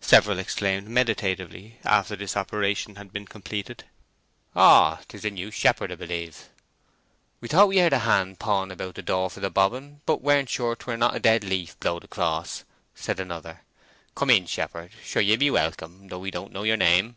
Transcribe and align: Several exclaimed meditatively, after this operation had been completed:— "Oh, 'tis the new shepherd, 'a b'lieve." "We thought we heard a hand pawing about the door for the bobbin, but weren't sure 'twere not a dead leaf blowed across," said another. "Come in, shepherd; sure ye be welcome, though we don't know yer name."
Several 0.00 0.38
exclaimed 0.38 0.88
meditatively, 0.88 1.78
after 1.84 2.16
this 2.16 2.38
operation 2.38 2.94
had 2.96 3.12
been 3.12 3.26
completed:— 3.26 3.84
"Oh, 4.56 4.98
'tis 5.08 5.20
the 5.24 5.30
new 5.30 5.50
shepherd, 5.50 5.90
'a 5.90 5.96
b'lieve." 5.98 6.48
"We 7.42 7.48
thought 7.48 7.68
we 7.68 7.76
heard 7.76 7.92
a 7.92 7.98
hand 7.98 8.38
pawing 8.38 8.72
about 8.72 8.94
the 8.94 9.02
door 9.02 9.28
for 9.28 9.40
the 9.40 9.50
bobbin, 9.50 10.00
but 10.06 10.22
weren't 10.22 10.48
sure 10.48 10.74
'twere 10.74 10.96
not 10.96 11.16
a 11.16 11.20
dead 11.20 11.44
leaf 11.44 11.78
blowed 11.80 12.02
across," 12.04 12.64
said 12.94 13.20
another. 13.20 13.60
"Come 14.14 14.30
in, 14.30 14.46
shepherd; 14.46 14.90
sure 15.04 15.20
ye 15.20 15.36
be 15.36 15.50
welcome, 15.50 16.08
though 16.08 16.18
we 16.20 16.30
don't 16.30 16.50
know 16.50 16.62
yer 16.62 16.76
name." 16.76 17.16